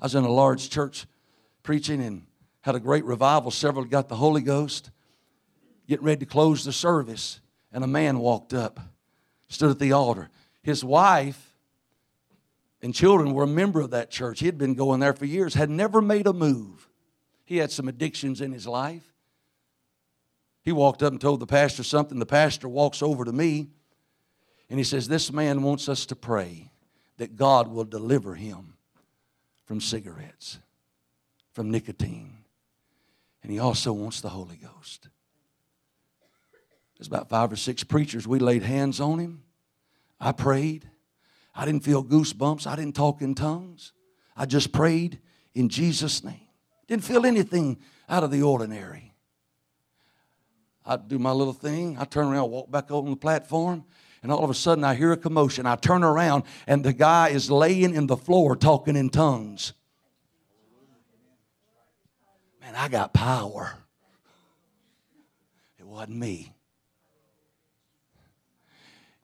[0.00, 1.06] I was in a large church
[1.62, 2.26] preaching and
[2.62, 3.52] had a great revival.
[3.52, 4.90] Several got the Holy Ghost,
[5.86, 7.38] getting ready to close the service
[7.78, 8.80] and a man walked up,
[9.46, 10.30] stood at the altar.
[10.62, 11.54] His wife
[12.82, 14.40] and children were a member of that church.
[14.40, 16.88] He had been going there for years, had never made a move.
[17.44, 19.14] He had some addictions in his life.
[20.64, 22.18] He walked up and told the pastor something.
[22.18, 23.68] The pastor walks over to me
[24.68, 26.72] and he says, This man wants us to pray
[27.18, 28.74] that God will deliver him
[29.66, 30.58] from cigarettes,
[31.52, 32.38] from nicotine,
[33.44, 35.10] and he also wants the Holy Ghost.
[36.98, 38.26] There's about five or six preachers.
[38.26, 39.42] We laid hands on him.
[40.20, 40.88] I prayed.
[41.54, 42.66] I didn't feel goosebumps.
[42.66, 43.92] I didn't talk in tongues.
[44.36, 45.20] I just prayed
[45.54, 46.48] in Jesus' name.
[46.86, 47.78] Didn't feel anything
[48.08, 49.14] out of the ordinary.
[50.84, 51.98] I do my little thing.
[51.98, 53.84] I turn around, walk back on the platform,
[54.22, 55.66] and all of a sudden I hear a commotion.
[55.66, 59.74] I turn around, and the guy is laying in the floor talking in tongues.
[62.60, 63.74] Man, I got power.
[65.78, 66.54] It wasn't me.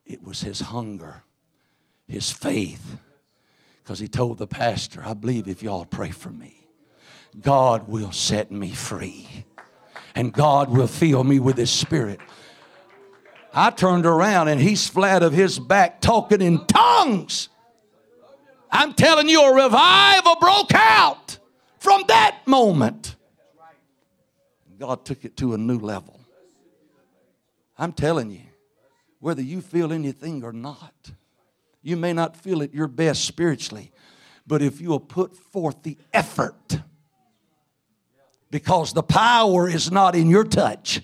[0.06, 1.22] It was his hunger,
[2.06, 2.98] his faith.
[3.82, 6.66] Because he told the pastor, I believe if y'all pray for me,
[7.40, 9.28] God will set me free.
[10.14, 12.20] And God will fill me with his spirit.
[13.52, 17.48] I turned around and he's flat of his back talking in tongues.
[18.70, 21.38] I'm telling you, a revival broke out
[21.78, 23.16] from that moment.
[24.78, 26.20] God took it to a new level.
[27.78, 28.40] I'm telling you
[29.24, 31.10] whether you feel anything or not.
[31.80, 33.90] You may not feel at your best spiritually,
[34.46, 36.78] but if you will put forth the effort,
[38.50, 41.00] because the power is not in your touch,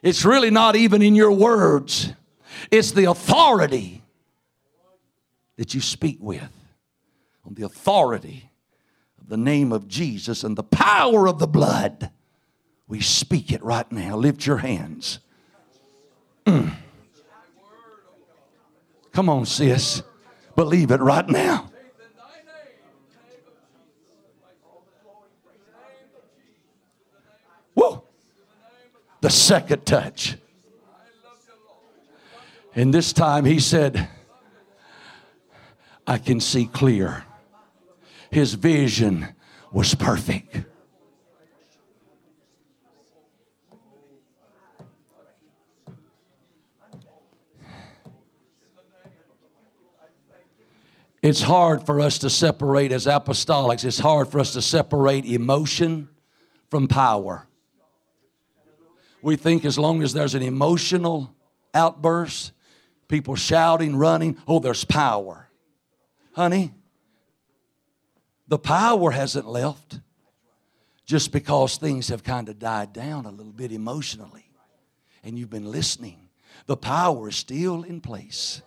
[0.00, 2.14] it's really not even in your words,
[2.70, 4.02] it's the authority
[5.56, 6.50] that you speak with.
[7.44, 8.50] On the authority
[9.20, 12.10] of the name of Jesus and the power of the blood,
[12.88, 14.16] we speak it right now.
[14.16, 15.18] Lift your hands.
[16.46, 16.72] Mm.
[19.12, 20.02] Come on, sis.
[20.54, 21.70] Believe it right now.
[27.74, 28.04] Whoa.
[29.20, 30.36] The second touch.
[32.74, 34.08] And this time he said,
[36.06, 37.24] I can see clear.
[38.30, 39.34] His vision
[39.72, 40.64] was perfect.
[51.26, 56.08] It's hard for us to separate as apostolics, it's hard for us to separate emotion
[56.70, 57.48] from power.
[59.22, 61.34] We think as long as there's an emotional
[61.74, 62.52] outburst,
[63.08, 65.48] people shouting, running, oh, there's power.
[66.30, 66.72] Honey,
[68.46, 69.98] the power hasn't left
[71.06, 74.48] just because things have kind of died down a little bit emotionally
[75.24, 76.28] and you've been listening.
[76.66, 78.62] The power is still in place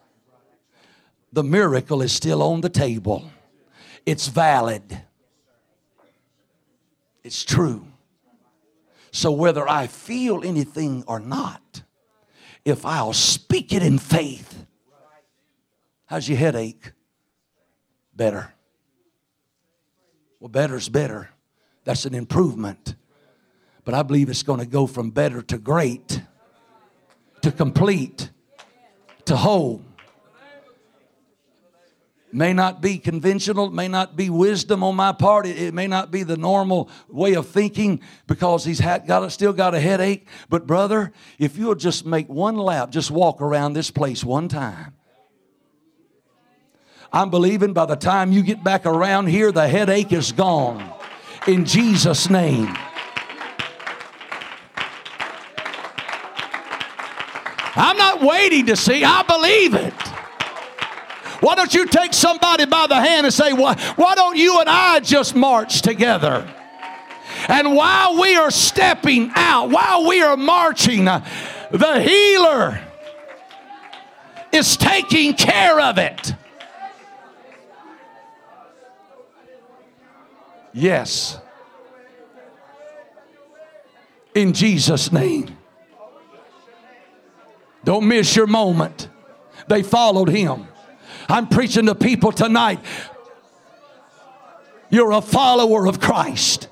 [1.32, 3.30] the miracle is still on the table.
[4.06, 5.02] It's valid.
[7.24, 7.86] It's true.
[9.12, 11.84] So whether I feel anything or not,
[12.66, 14.66] if I'll speak it in faith,
[16.06, 16.92] how's your headache?
[18.16, 18.54] Better.
[20.40, 21.30] Well, better's better.
[21.84, 22.96] That's an improvement.
[23.84, 26.22] But I believe it's going to go from better to great,
[27.42, 28.30] to complete,
[29.26, 29.84] to whole
[32.32, 35.46] may not be conventional, may not be wisdom on my part.
[35.46, 39.30] It, it may not be the normal way of thinking because he's had, got a,
[39.30, 40.28] still got a headache.
[40.50, 44.96] But brother, if you'll just make one lap, just walk around this place one time.
[47.12, 50.94] I'm believing by the time you get back around here, the headache is gone.
[51.48, 52.76] In Jesus' name.
[57.76, 60.19] I'm not waiting to see, I believe it.
[61.42, 64.70] Why don't you take somebody by the hand and say, why, why don't you and
[64.70, 66.48] I just march together?
[67.48, 72.82] And while we are stepping out, while we are marching, the healer
[74.52, 76.34] is taking care of it.
[80.74, 81.40] Yes.
[84.34, 85.58] In Jesus' name.
[87.84, 89.10] Don't miss your moment.
[89.68, 90.69] They followed him.
[91.30, 92.80] I'm preaching to people tonight.
[94.90, 96.68] You're a follower of Christ.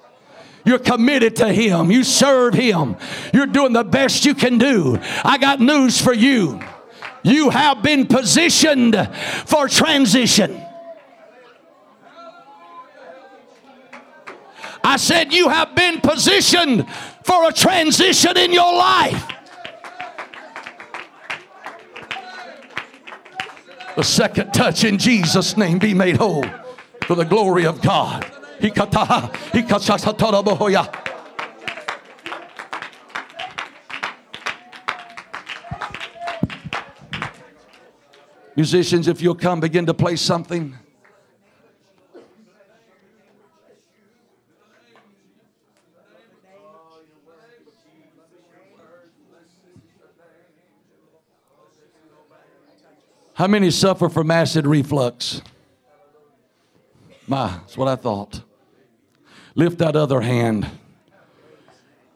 [0.65, 1.91] You're committed to Him.
[1.91, 2.97] You serve Him.
[3.33, 4.99] You're doing the best you can do.
[5.23, 6.59] I got news for you.
[7.23, 8.95] You have been positioned
[9.45, 10.61] for transition.
[14.83, 16.87] I said, You have been positioned
[17.23, 19.36] for a transition in your life.
[23.97, 26.45] The second touch in Jesus' name be made whole
[27.07, 28.31] for the glory of God.
[38.55, 40.75] Musicians, if you'll come begin to play something.
[53.37, 55.43] How many suffer from acid reflux?
[57.27, 58.41] My, that's what I thought.
[59.53, 60.67] Lift that other hand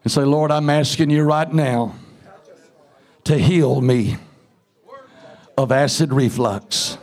[0.03, 1.93] and say, Lord, I'm asking you right now
[3.25, 4.17] to heal me
[5.55, 6.97] of acid reflux,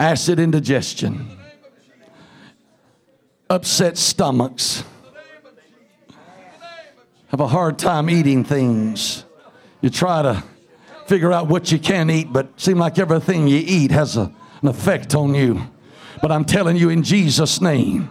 [0.00, 1.38] acid indigestion,
[3.48, 4.82] upset stomachs,
[7.28, 9.24] have a hard time eating things.
[9.80, 10.42] You try to
[11.06, 14.32] figure out what you can eat, but seem like everything you eat has a,
[14.62, 15.62] an effect on you.
[16.20, 18.10] But I'm telling you in Jesus' name,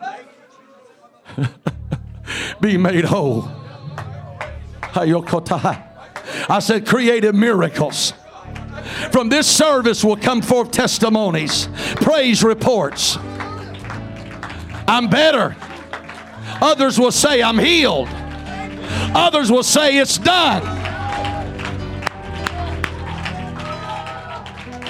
[2.62, 3.50] be made whole.
[6.50, 8.14] I said, creative miracles.
[9.12, 13.18] From this service will come forth testimonies, praise reports.
[14.88, 15.56] I'm better.
[16.62, 18.10] Others will say, I'm healed.
[19.16, 20.81] Others will say, it's done.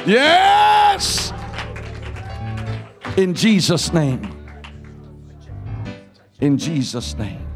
[0.05, 1.31] Yes!
[3.17, 4.37] In Jesus' name.
[6.39, 7.47] In Jesus' name.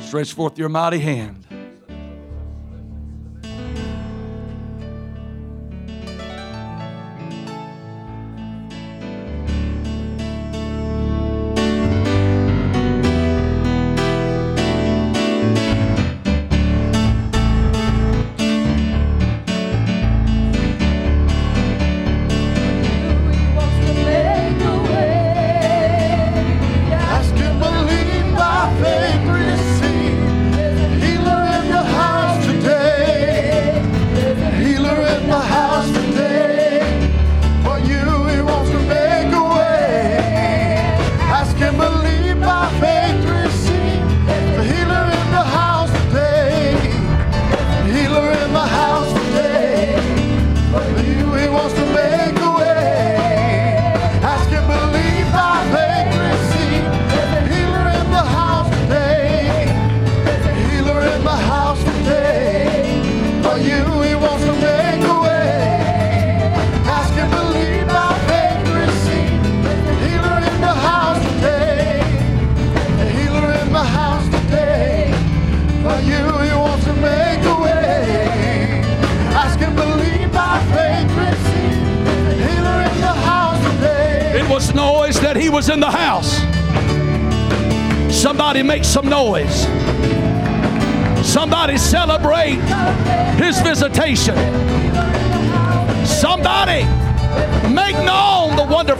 [0.00, 1.47] Stretch forth your mighty hand.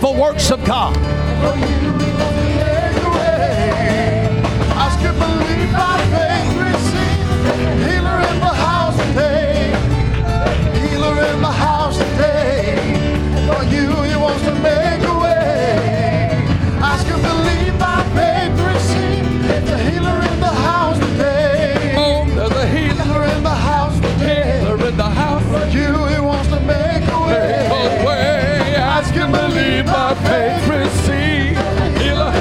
[0.02, 0.94] Wonderful works of God.
[5.18, 6.07] believe
[29.32, 31.56] by faith receive.
[32.00, 32.32] Healer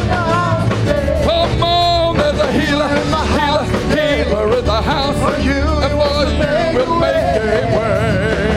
[1.24, 3.66] come on, there's a healer, in the healer,
[3.96, 5.38] healer in the house today.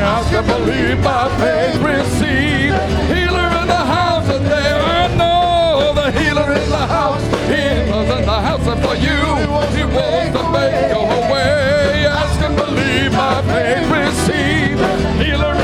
[0.02, 2.72] I can believe my faith receive.
[3.14, 7.22] Healer in the house, and there I know the healer in the house.
[7.48, 9.20] Healer's in the house and for you.
[9.76, 12.06] He wants to make your way.
[12.06, 14.78] Ask and believe by faith receive.
[15.24, 15.54] Healer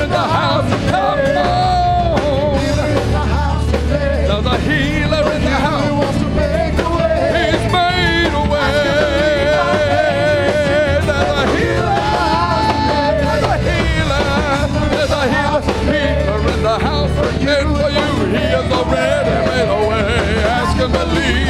[17.49, 20.42] And for you, he has already made a way.
[20.42, 21.47] Ask and believe.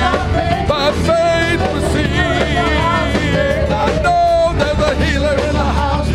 [0.69, 2.11] By faith receive.
[3.73, 6.09] I know there's a healer in the house.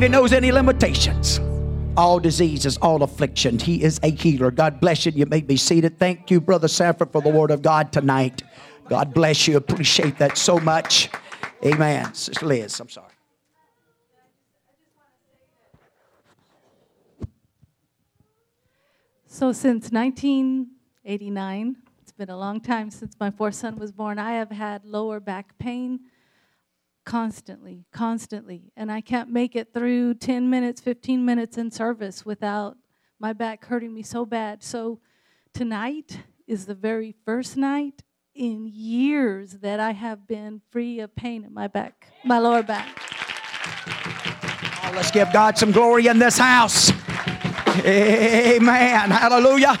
[0.00, 1.40] Believe he knows any limitations.
[1.96, 3.62] All diseases, all afflictions.
[3.62, 4.50] He is a healer.
[4.50, 5.12] God bless you.
[5.12, 5.98] You may be seated.
[5.98, 8.42] Thank you, Brother Sanford, for the word of God tonight.
[8.88, 9.58] God bless you.
[9.58, 11.10] Appreciate that so much.
[11.64, 12.14] Amen.
[12.14, 13.08] Sister Liz, I'm sorry.
[19.26, 24.32] So since 1989, it's been a long time since my fourth son was born, I
[24.32, 26.00] have had lower back pain
[27.04, 28.72] constantly, constantly.
[28.76, 32.76] And I can't make it through 10 minutes, 15 minutes in service without
[33.18, 34.62] my back hurting me so bad.
[34.62, 35.00] So
[35.52, 38.02] tonight is the very first night
[38.34, 42.88] in years that I have been free of pain in my back, my lower back.
[44.82, 46.90] Oh, let's give God some glory in this house.
[47.84, 49.10] Amen.
[49.10, 49.78] Hallelujah.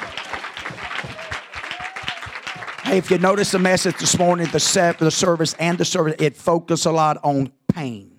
[2.90, 6.16] Hey, if you notice the message this morning, the, se- the service and the service,
[6.18, 8.18] it focused a lot on pain.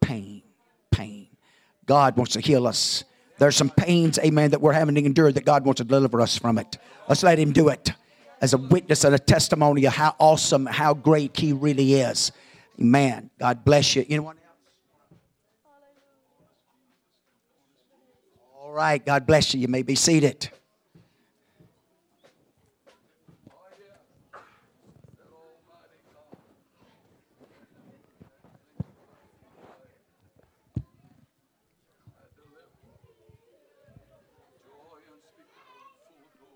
[0.00, 0.40] Pain.
[0.90, 1.28] Pain.
[1.84, 3.04] God wants to heal us.
[3.38, 6.38] There's some pains, amen, that we're having to endure that God wants to deliver us
[6.38, 6.78] from it.
[7.10, 7.92] Let's let Him do it
[8.40, 12.32] as a witness and a testimony of how awesome, how great He really is.
[12.80, 13.28] Amen.
[13.38, 14.06] God bless you.
[14.08, 15.66] Anyone else?
[18.62, 19.04] All right.
[19.04, 19.60] God bless you.
[19.60, 20.48] You may be seated.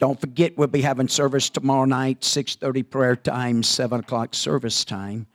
[0.05, 5.27] Don't forget, we'll be having service tomorrow night, 6.30 prayer time, 7 o'clock service time.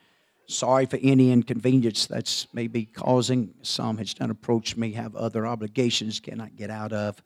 [0.45, 3.51] Sorry for any inconvenience that's maybe causing.
[3.63, 7.19] Some has done approach me, have other obligations, cannot get out of.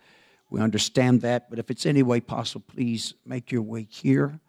[0.51, 4.39] We understand that, but if it's any way possible, please make your way here.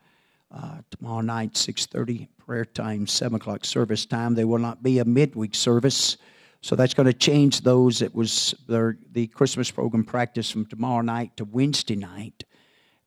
[0.53, 4.37] Uh, tomorrow night, 6.30 prayer time, 7 o'clock service time.
[4.37, 6.17] There will not be a midweek service.
[6.61, 8.03] So that's going to change those.
[8.03, 12.45] It was their, the Christmas program practice from tomorrow night to Wednesday night.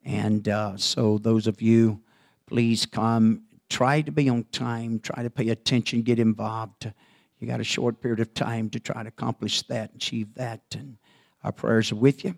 [0.07, 2.01] And uh, so, those of you,
[2.45, 3.43] please come.
[3.69, 5.01] Try to be on time.
[5.01, 6.01] Try to pay attention.
[6.01, 6.89] Get involved.
[7.39, 10.61] You got a short period of time to try to accomplish that, achieve that.
[10.71, 10.97] And
[11.43, 12.35] our prayers are with you.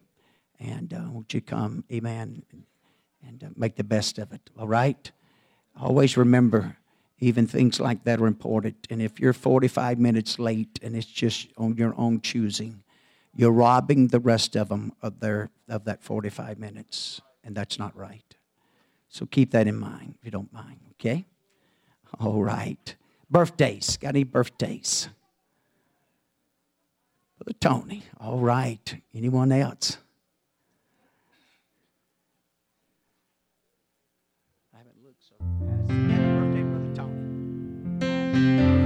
[0.60, 2.42] And uh, won't you come, amen,
[3.26, 5.10] and, uh, make the best of it, all right?
[5.80, 6.76] Always remember,
[7.20, 8.88] even things like that are important.
[8.90, 12.84] And if you're 45 minutes late and it's just on your own choosing,
[13.36, 17.22] you're robbing the rest of them of, their, of that 45 minutes.
[17.44, 18.36] And that's not right.
[19.08, 21.26] So keep that in mind, if you don't mind, okay?
[22.20, 22.96] All right.
[23.30, 23.98] Birthdays.
[23.98, 25.10] Got any birthdays?
[27.38, 28.04] Brother Tony.
[28.20, 28.96] All right.
[29.16, 29.98] Anyone else?
[34.74, 35.92] I haven't looked so fast.
[35.92, 38.79] Happy birthday, Brother Tony.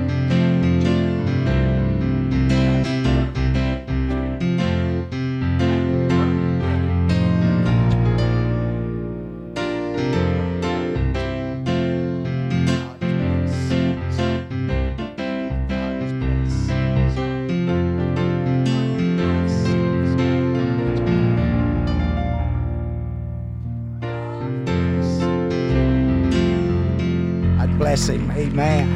[27.94, 28.32] Bless him.
[28.32, 28.90] Amen.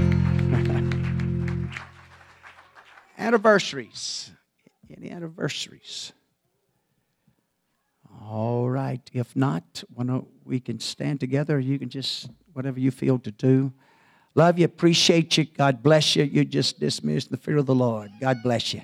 [3.19, 4.31] Anniversaries.
[4.89, 6.13] Any anniversaries?
[8.23, 9.07] All right.
[9.13, 9.83] If not,
[10.43, 11.59] we can stand together.
[11.59, 13.71] You can just, whatever you feel to do.
[14.33, 15.45] Love you, appreciate you.
[15.45, 16.23] God bless you.
[16.23, 18.09] You're just dismissed in the fear of the Lord.
[18.19, 18.81] God bless you.